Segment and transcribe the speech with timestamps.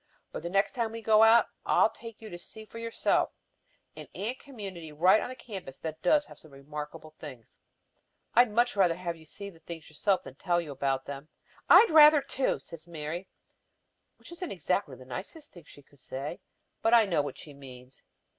[0.31, 3.29] But the next time we go out, I'll take you to see for yourself
[3.95, 7.55] an ant community right on the campus that does some remarkable things.
[8.33, 11.29] I'd much rather have you see the things yourself than tell you about them."
[11.69, 13.27] "I'd rather, too," says Mary,
[14.17, 16.39] which isn't exactly the nicest thing she could say,
[16.81, 18.01] but I know what she means.